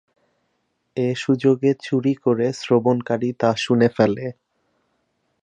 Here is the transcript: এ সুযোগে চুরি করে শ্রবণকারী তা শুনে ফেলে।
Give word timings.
এ 0.97 1.09
সুযোগে 1.15 1.71
চুরি 1.83 2.13
করে 2.15 2.47
শ্রবণকারী 2.53 3.29
তা 3.33 3.49
শুনে 3.57 3.89
ফেলে। 3.89 4.25